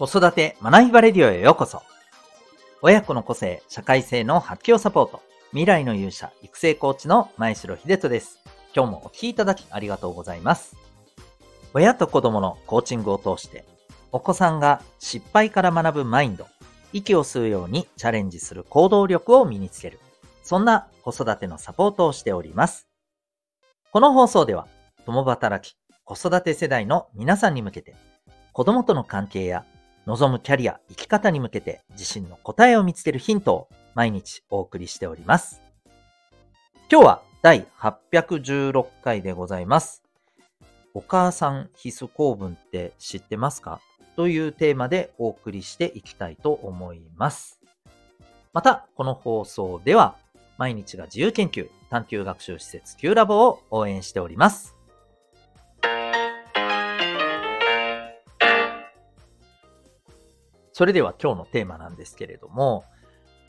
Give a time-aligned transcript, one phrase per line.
[0.00, 1.82] 子育て学びバレディオへようこそ。
[2.80, 5.20] 親子の個性、社会性の発揮をサポート。
[5.50, 8.38] 未来の勇者、育成コーチの前城秀人です。
[8.74, 10.74] 今日もお聴きいただきありがとうございます。
[11.74, 13.66] 親と子供のコーチングを通して、
[14.10, 16.46] お子さんが失敗から学ぶマインド、
[16.94, 20.00] 息を吸うようにチャレンジする行動力を身につける。
[20.42, 22.88] そんな子育てのサポートをしております。
[23.92, 24.66] この放送では、
[25.04, 27.96] 共働き、子育て世代の皆さんに向けて、
[28.54, 29.66] 子供との関係や
[30.06, 35.62] 望むキャリア、生き方に向けて自身の答えを見つけるヒントを毎日お送りしております。
[36.90, 40.02] 今日は第816回でございます。
[40.94, 43.80] お母さん必須公文って知ってますか？
[44.16, 47.60] というテーマでお送りしていきたいと思います。
[48.52, 50.16] また、この放送では
[50.58, 54.76] 毎日が自由研究探究学習施設 Q ラボを応援しております。
[60.80, 62.86] それでは今日のテーマなんですけれども、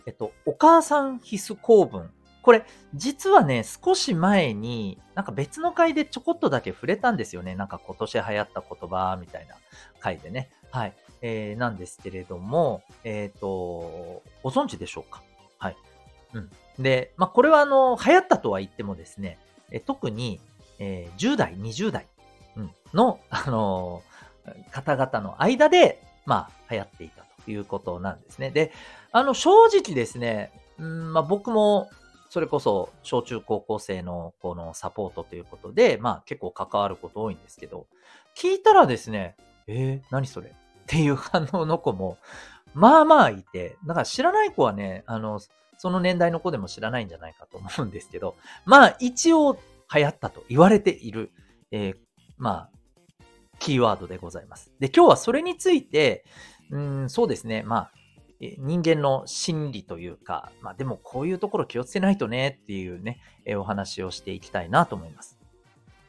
[0.05, 2.11] えっと、お母さん必須公文。
[2.41, 7.55] これ、実はね、少し前に、なんか別の回でちょこっとだけ触れたんですよね。
[7.55, 9.55] なんか今年流行った言葉みたいな
[10.01, 10.49] 回でね。
[10.71, 10.93] はい。
[11.21, 15.23] えー、なんですけれども、えっ、ー、と、ご存知でしょうか？
[15.57, 15.77] はい。
[16.33, 16.49] うん。
[16.83, 19.39] で、まあ、これはあの、流行ったとは言ってもですね、
[19.71, 20.41] え特に、
[20.79, 22.07] えー、10代、20代、
[22.57, 28.51] うん、の、あのー、方々の間で、まあ、流行っていたいうことなんですね。
[28.51, 28.71] で、
[29.11, 31.89] あの、正直ですね、うんまあ、僕も、
[32.29, 37.87] それこそ、小中高校生のこのサポートということで、まあ、結構関わること多いんですけど、
[38.35, 39.35] 聞いたらですね、
[39.67, 40.47] えー、何それ？
[40.47, 40.53] っ
[40.87, 42.17] ていう反応の子も、
[42.73, 45.39] まあまあいて、だから知らない子はね、あの、
[45.77, 49.57] その年代の子でも知らないんじゃないかと思うんですけど、まあ一応
[49.93, 51.31] 流行ったと言われている、
[51.71, 51.95] えー、
[52.37, 53.25] まあ、
[53.59, 54.71] キーワードでございます。
[54.79, 56.25] で、今日はそれについて、
[56.71, 57.63] うん、そうですね。
[57.63, 57.91] まあ、
[58.57, 63.19] 人間の心理というか、まあでもこういうところ気をつけないとねっていうね、
[63.55, 65.37] お話をしていきたいなと思います。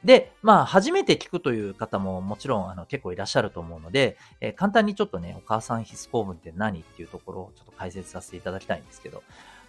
[0.03, 9.23] で、まあ初めて聞くという方ももちろんあの結構いらっしゃると思うので、えー、簡単にちょっとね、お母さん必須公文って何っていうところをちょっと解説させていただきたいんですけど、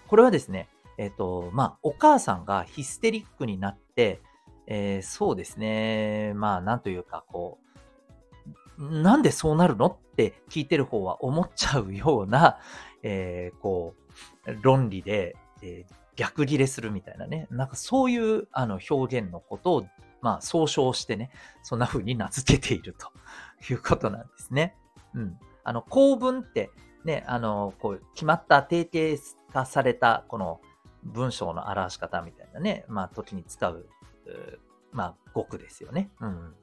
[0.07, 4.21] これはですね、えっ、ー、と、まあお母さんがヒステリックになって、
[4.67, 7.72] えー、そうですね、まあなんというかこう、
[8.77, 9.87] なんでそうなるの？
[9.87, 12.59] って聞いてる方は思っちゃうような、
[13.03, 13.95] えー、こ
[14.45, 17.47] う、論理で、えー、逆ギレするみたいなね。
[17.49, 19.85] なんかそういうあの表現のことを、
[20.21, 21.31] まあ、総称してね、
[21.63, 23.11] そんな風に名付けていると
[23.69, 24.77] いうことなんですね。
[25.13, 25.39] うん。
[25.63, 26.69] あの、構文って、
[27.03, 30.61] ね、あの、こう、決まった定型化された、この
[31.03, 33.89] 文章の表し方みたいなね、まあ、時に使う、
[34.25, 34.59] う
[34.91, 36.11] まあ、語句ですよね。
[36.21, 36.55] うん。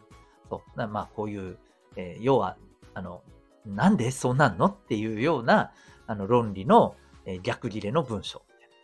[0.49, 0.87] そう。
[0.87, 1.59] まあ、こういう、
[1.97, 2.57] えー、要は、
[2.95, 3.23] あの、
[3.67, 5.73] なんでそうなんのっていうような、
[6.07, 8.43] あの、論理の、えー、逆切れの文章。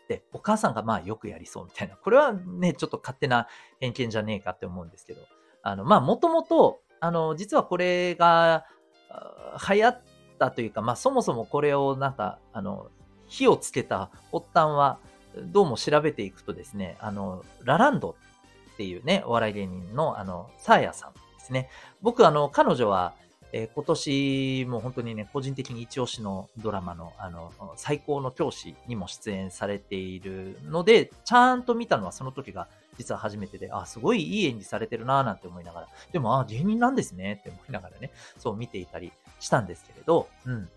[0.08, 1.96] で、お母さんがまあよくやりそうみたいな。
[1.96, 3.48] これはね、ちょっと勝手な
[3.80, 5.22] 偏見じゃねえかって思うんですけど、
[5.62, 8.64] あの、まあ、もともと、あの、実はこれが、
[9.68, 10.02] 流行っ
[10.38, 12.90] たというか、まあ、そもそもこれをなんか、あの、
[13.26, 15.00] 火をつけた発端は、
[15.36, 18.16] どうも調べていくとですね、あの、ラランド
[18.74, 21.12] っていうね、お笑い芸人の、あの、サーヤさん
[21.46, 21.68] ですね。
[22.02, 23.14] 僕、あの、彼女は、
[23.52, 32.66] えー、今年も本当にね、個人的に一押しのドラマの、あの、最高の教師にも出演されているので、ちゃんと見たのはその時が
[32.98, 40.68] 実は初めてで、あ、すごいいい演技されてるなぁなんて思いながら、でも、あ、芸人なんですねって思いながらね、そう見ていたりしたんですけれど、うん。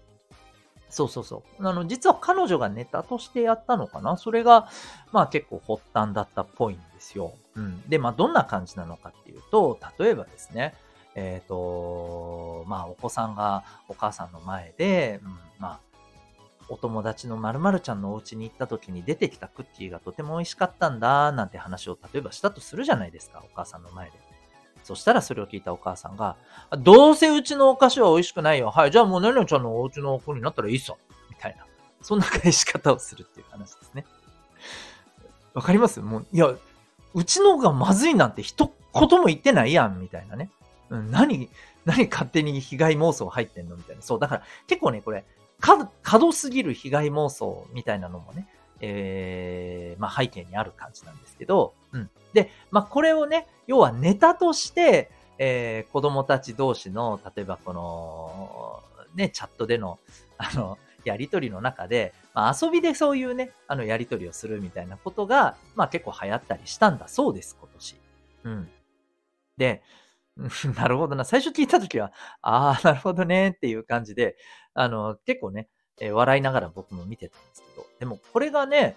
[0.89, 1.67] そうそうそう。
[1.67, 4.17] あの、実は彼女がネタとしてやったのかな？
[4.17, 4.69] それが、
[5.11, 7.33] まあ結構発端だったっぽいんですよ。
[7.55, 7.81] うん。
[7.87, 10.73] で、まあどんな感じなのかっていうと、例えばですね、
[11.15, 15.79] えっ、ー、と、まあお子さんがお母さんの前で、うん、まあ、
[16.69, 24.28] お友達の〇〇ちゃんのお家に行った時に出てきたクッキーがとても美味しかったんだ、なんて話を例えばしたとするじゃないですか、お母さんの前で。
[24.83, 26.35] そしたらそれを聞いたお母さんが、
[26.79, 28.71] どうせうちのお菓子は美味しくないよ。
[28.71, 30.91] はい、じゃあもうねねちゃんのお家の子になったらいいっす
[31.29, 31.65] みたいな。
[32.01, 34.05] そんな返し方をするっていう話ですね。
[35.53, 35.99] わかります？
[35.99, 36.53] もう、いや、
[37.13, 40.49] うちのがまずいなんて一言も言ってないやん、みたいなね。
[40.89, 41.49] うん、何、
[41.85, 43.75] 何勝手に被害妄想入ってんの？
[43.75, 44.01] みたいな。
[44.01, 45.25] そう、だから結構ね、これ、
[45.59, 48.47] か過度すぎる被害妄想みたいなのもね、
[48.79, 52.09] えー、まあ背景にある感じなんですけど、うん。
[52.33, 58.83] で、まあこれをね、要はネタとして、えー、子供たち同士の、例えばこの、
[59.15, 59.99] ね、チャットでの、
[60.37, 67.95] あの、やりとりの中で、まあ、遊びでそういうね、あの、やりとりをするみたいなことが、まあ結構流行ったりしたんだそうです、今年。
[68.43, 68.69] うん。
[69.57, 69.81] で、
[70.75, 71.25] なるほどな。
[71.25, 74.37] 最初聞いたときは、ああ、なるほどねっていう感じで、
[74.73, 75.69] あの、結構ね、
[75.99, 78.95] えー、笑いながら僕も見てたんですけど、でもこれがね、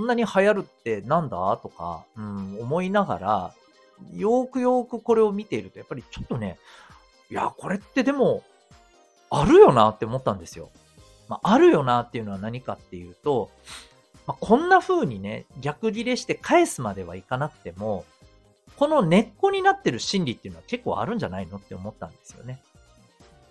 [0.00, 1.58] こんなに流行るってなんだ？
[1.62, 3.54] とか、うん、思いながら、
[4.16, 6.58] よくよくこれを見ていると、やっぱりちょっとね、
[7.30, 8.42] いや、これってでも、
[9.28, 10.70] あるよなって思ったんですよ。
[11.28, 13.50] まあ、あるよなっていうのは何かっていうと、
[14.26, 18.06] まあ、こんな風にね、逆ギレして返すまではいかなくても、
[18.76, 22.58] この根っこになってる心理っていうのは結構あるんじゃないのって思ったんですよね。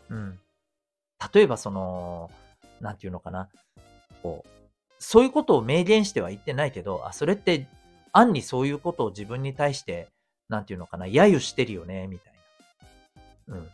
[0.10, 0.40] うん。
[1.32, 2.32] 例えばその、
[2.82, 3.50] なんていうのかな。
[4.24, 4.50] こう、
[5.00, 7.68] そういうことを明言しては言ってないけど、あ、それって、
[8.12, 10.10] 暗にそういうことを自分に対して、
[10.50, 12.34] なんていうのかな、揶揄してるよね、みたい
[13.48, 13.56] な。
[13.56, 13.70] うん。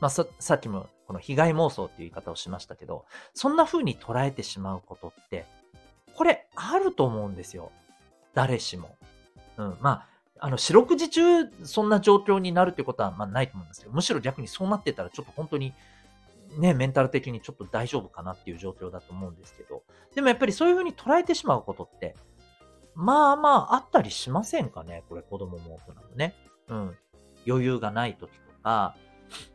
[0.00, 0.24] まあ、さ、
[0.54, 5.46] っきもこの被害妄想っていう言い方をしましたけど、そんな風に捉えてしまうことって、
[6.14, 7.70] これあると思うんですよ。
[8.34, 8.96] 誰しも。
[9.58, 9.76] うん。
[9.80, 11.22] まあ、あの、四六時中、
[11.64, 13.90] そんな状況になるってことは、まあ、ないと思うんですよ。
[13.92, 15.74] むしろ逆にそうなってたら、ちょっと本当に、
[16.58, 19.82] ね、メンタル的にちょっと大丈夫かなっていう状況だと思うんですけど、
[20.14, 22.14] でもやっぱりそういう風に捉えてしまうことって、
[22.94, 26.34] まあまああったりしませんかねこれ子供も大人もね。
[26.68, 26.96] うん。
[27.46, 28.94] 余裕がない時とか、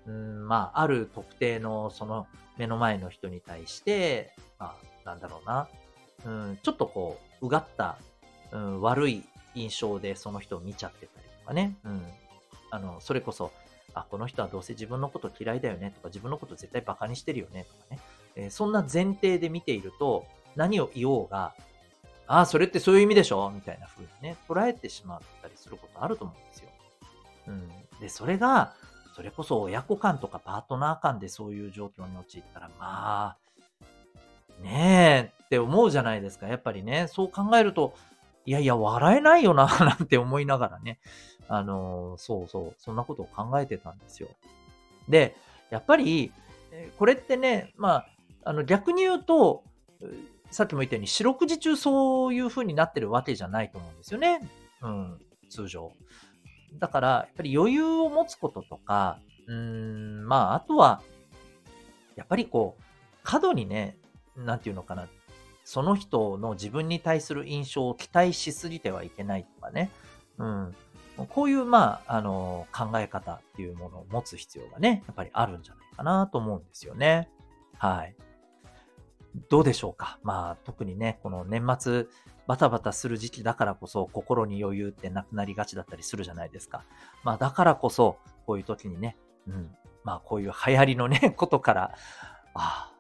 [0.06, 2.28] うん、まあ、ある特定のその
[2.58, 5.68] 目の前の人に対して、まあ、なんだろうな。
[6.26, 7.98] うん、ちょっとこう、うがった、
[8.52, 9.24] うん、悪い
[9.56, 11.76] 印象でその人を見ちゃってたりとかね。
[11.86, 12.02] うん。
[12.72, 13.52] あの、それこそ、
[14.00, 18.00] あ、この人はどうせ自分のこと嫌いだよねとか、自分のこと絶対バカにしてるよねとかね。
[18.36, 21.54] えー、そんな前提で見ていると、何を言おうが、
[22.28, 26.70] ああ、それってそういう意味でしょみたいな風にね、捉えてしまったりすることあると思うんですよ。
[27.48, 27.70] うん。
[28.00, 28.74] で、それが、
[29.16, 33.38] それこそ親子間とかパートナー間でそういう状況に陥ったら、まあ、
[34.62, 36.48] ねえって思うじゃないですか。
[36.48, 37.96] やっぱりね、そう考えると、
[38.48, 41.00] いやいや、笑えないよな、 なんて思いながらね。
[41.50, 44.30] あのー、そうそう、そんなことを考えてたんですよ。
[45.10, 45.36] で、
[45.70, 46.32] やっぱり、
[46.98, 48.08] これってね、まあ、
[48.46, 49.64] あの逆に言うと、
[50.50, 54.40] さっきも言ったように、四六時中そういう風になってるわけじゃないと思うんですよね。
[54.82, 55.20] うん、
[55.50, 55.92] 通常。
[56.76, 61.02] だから、やっぱり余裕を持つこととか、うーん、まあ、あとは、
[62.16, 62.84] やっぱりこう、
[63.24, 63.98] 過度にね、
[64.38, 65.10] なんていうのかな、
[65.68, 69.92] その人の自分に対する印象を期待しすぎてはいけないとかね。
[70.38, 70.76] うん。
[71.28, 77.30] こういう、まあ、あの、考え方っていうものを持つ必要がね、やっぱりあるんじゃないかなと思うんですよね。
[77.78, 78.16] はい。
[79.50, 80.20] どうでしょうか？
[80.24, 82.06] まあ、特にね、この年末、
[82.48, 86.86] バタバタする時期だからこそ、心に余裕ってなくなりがちだったりするじゃないですか。
[87.26, 89.18] まあ、だからこそ、こういう時にね、
[89.50, 89.76] うん。
[90.06, 91.92] まあ、こういう流行りのね、ことから、
[92.54, 92.97] ああ、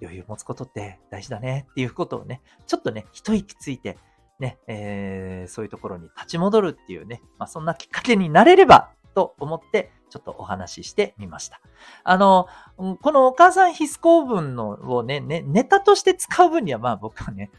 [0.00, 3.98] 余裕持つことって大事だねっていうことをね、ちょっとね、一息ついて、
[4.38, 11.60] ね、えー、そういうところに立ち戻るっていうね、まあ、そんなきっかけになれればと思って、ちょっとお話ししてみました。
[12.04, 12.46] あの、
[12.76, 17.50] このお母さん必須公文のをね、ね、ネタとして使う分には、まあ僕はね、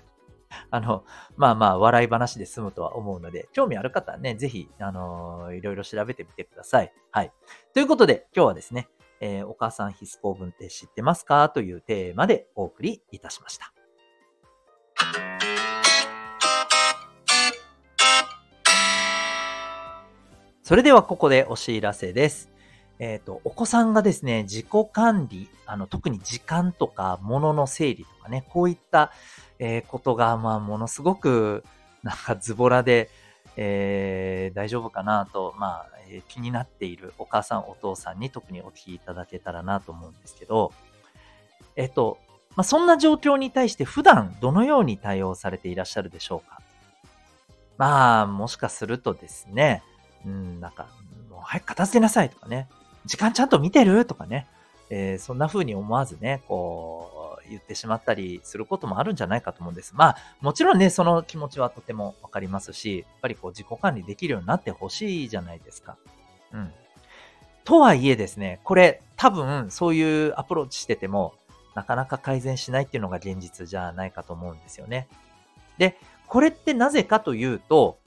[0.71, 1.03] あの、
[1.35, 6.93] まあまあ、笑い話で済むとは思うので、興味ある方はね、ぜひ、あのいろいろ調べてみてください。
[7.11, 7.31] はい。
[7.73, 8.87] ということで、今日はですね、
[9.19, 11.49] えー、お母さん必須公文って知ってますか？
[11.49, 13.73] というテーマでお送りいたしました。
[20.63, 22.49] それではここでお知らせです。
[22.99, 29.13] えっ、ー、と、お子さんがですね、自己管理、あの、特に時間とか物の整理とかね、こういった、
[29.59, 31.63] えー、ことが、まあ、ものすごく、
[32.03, 33.09] なんかズボラで、
[33.59, 40.71] えー、大丈夫かなと、まあ、え、気になっているお母さん、お父さんに特にお聞きいただけたらなと思うんですけど、
[41.75, 42.19] えっと、
[42.55, 46.61] まあ、そんな状況に対して普段どのように対応されていらっしゃるでしょうか？
[47.77, 49.83] まあ、もしかするとですね、
[50.25, 50.87] うん、なんか、
[51.29, 52.67] もう早く片付けなさいとかね、
[53.05, 54.47] 時間ちゃんと見てるとかね、
[54.89, 57.16] えー、そんな風に思わずね、こう、
[57.49, 59.93] 言ってしまったりすることもあるんじゃないかと思うんです。
[59.95, 65.97] まあ、もちろんね、その気持ちはとてもわかりますし、やっぱりこう自己管理できるようになってほしいじゃないですか。
[66.53, 66.73] うん。
[67.63, 71.33] とはいえですね、これ多分そういうアプローチしてても、
[71.75, 75.07] なかなか改善しないっていうのが現実じゃないかと思うんですよね。
[75.77, 77.99] で、これってなぜかというと、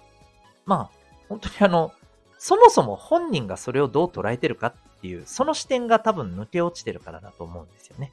[0.65, 0.91] まあ、
[1.29, 1.93] 本当にあの、
[2.39, 8.13] そもそも本人がそれをどう捉えてるかっていう、その視点が多分抜け落ちてるからだと思うんですよね。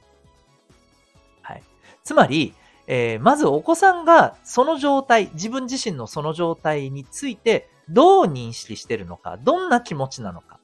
[1.48, 1.62] はい。
[2.04, 2.54] つまり、
[2.86, 10.58] えー、まずお子さんがその状態、自分自身のその状態についてどう認識してるのか、どんな気持ちなのか。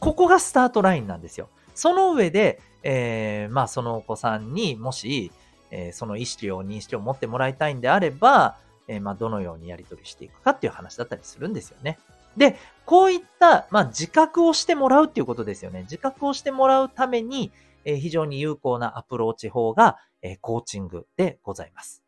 [0.00, 1.48] ここがスタートラインなんですよ。
[1.74, 5.30] その上で、えー、まあそのお子さんにもし、
[5.70, 8.56] えー、その意識を、認識を持ってもらいたいんであれば、
[8.88, 11.98] えー、まあどのようにやり取りしていくかっていう話だったりするんですよね。
[12.36, 12.56] で、
[12.86, 15.82] こういった、まあ、自覚をしてもらうっていうことですよね。
[15.82, 17.52] 自覚をしてもらうために、
[17.84, 22.02] えー、非常に有効なアプローチ法が、えー、コーチングでございます。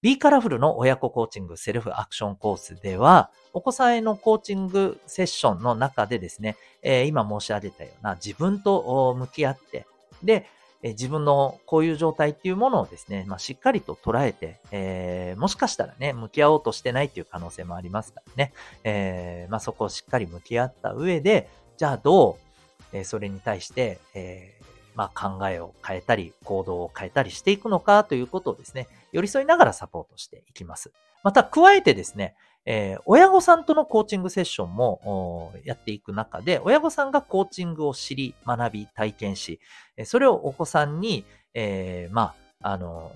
[0.00, 9.86] B カラフルの親子コーチングセルフアクションコースでは、お子さんへのコーチングセッションの中でですね、えー、今申し上げたような自分と向き合って、
[10.22, 10.46] で、
[10.82, 18.52] え自分のこういう状態っていうものをですね、まあ、しっかりと捉えて、えー、もしかしたらね、向き合おうとしてないっていう可能性もありますからね、
[18.84, 22.47] え、まあ、そこをしっかり向き合った上で、じゃあどう、
[22.92, 24.58] え、それに対して、え
[24.94, 30.90] まあ、考えを変えたり、行動を変えたりしていくのかということをですね、寄り添いながらサポートしていきます。
[31.22, 32.34] また、加えてですね、
[32.66, 39.60] えー、親御さんとのコーチングセッションもやっていく中で、親御さんがコーチングを知り、学び、体験し、
[40.04, 43.12] それをお子さんに、えー、まあ、あの、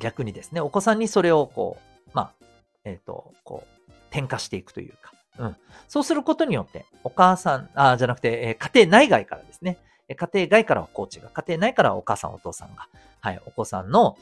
[0.00, 2.44] 逆にですね、お子さんにそれをこう、まあ、
[2.84, 5.56] えっ、ー、と、こう、転化していくというか、うん。
[5.88, 9.78] そうすることによって、お母さん、あじゃなくて、えー、家庭内外からですね、
[10.14, 12.88] 家庭外からはコーチが、家庭内からはお母さん、お父さんが、
[13.20, 14.16] はい、お子さんの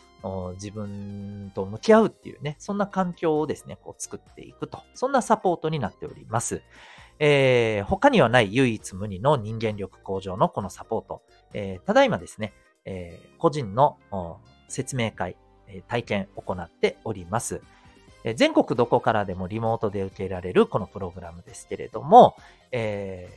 [0.54, 6.62] 自分と向き合うっていうね、そんな環境をですね、こう作っていくと、そんなサポートになっております。
[7.18, 12.54] えー、他にはない唯一無二の人間力向上のこのサポート、えー、ただいまですね、
[12.86, 13.98] えー、個人の
[14.68, 15.36] 説明会、
[15.86, 17.60] 体験を行っております。
[18.36, 22.36] 全国どこからでもリモートで受けられるこのプログラムですけれども、
[22.72, 23.28] え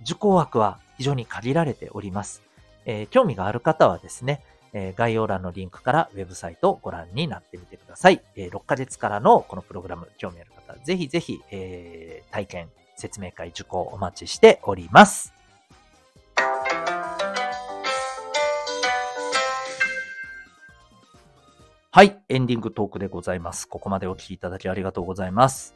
[0.00, 2.42] ー、受講枠は非常に限られております。
[2.84, 8.22] えー、興味がある方はですね、え、概要欄のリンクからウェブサイトをご覧になってみてください。
[8.36, 15.41] え、6ヶ月からのこのプログラム、興味ある方、ぜひぜひ、え、体験、説明会受講お待ちしております。
[21.94, 23.68] はい、エンディングトークでございます。
[23.68, 25.74] ここまでお聞きいただきありがとうございます。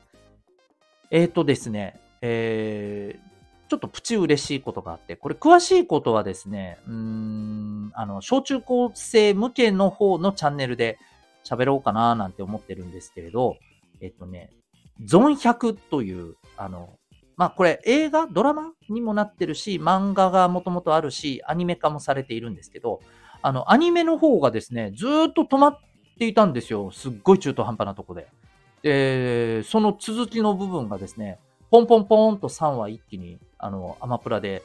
[1.11, 10.99] えっ、ー、とですね、えー、ちょっとプチ嬉しいことがあって、これ詳しいことはですね、うーん、あの、小中高生向けの方のチャンネルで
[11.44, 13.58] 喋ろうかななんて思ってるんですけれど、
[14.00, 14.49] えっとね、
[15.04, 16.96] ゾン100という、あの、
[17.37, 23.00] まあ、これ映画、ドラマにもなってるし、漫画がもともとあるし、アニメ化もされているんですけど、
[23.42, 25.78] あの、アニメの方がですね、ずっと止まっ
[26.16, 26.90] っていたんですよ。
[26.90, 28.26] すっごい中途半端なとこで。
[28.82, 31.38] で、その続きの部分がですね、
[31.70, 34.62] ポンポンポンと3話一気に、あの、アマプラで、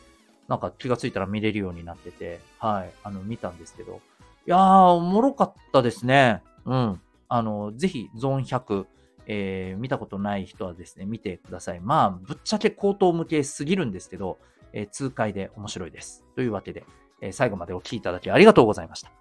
[0.48, 4.00] なんか気がついたら見れるようになってて、はい、あの、見たんですけど、
[4.48, 6.42] いやー、おもろかったですね。
[6.66, 7.02] うん。
[7.28, 8.86] あの、ぜひ、ゾーン100、
[9.28, 11.80] えー、見たことない人はですね、見てください。
[11.82, 14.40] まあ、ぶっちゃけ口頭向けすぎるんですけど、
[14.74, 16.24] えー、痛快で面白いです。
[16.36, 16.86] というわけで、
[17.22, 19.21] えー、最後までお聴きいただきありがとうございました。